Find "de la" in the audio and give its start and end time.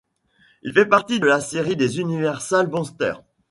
1.19-1.39